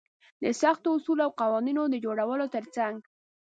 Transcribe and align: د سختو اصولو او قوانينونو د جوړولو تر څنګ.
د 0.43 0.45
سختو 0.61 0.89
اصولو 0.97 1.21
او 1.25 1.31
قوانينونو 1.41 1.91
د 1.91 1.95
جوړولو 2.05 2.45
تر 2.55 2.63
څنګ. 2.75 2.95